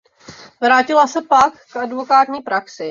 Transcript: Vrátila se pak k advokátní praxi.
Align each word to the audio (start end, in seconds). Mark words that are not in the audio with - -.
Vrátila 0.61 1.07
se 1.07 1.21
pak 1.21 1.53
k 1.71 1.75
advokátní 1.75 2.41
praxi. 2.41 2.79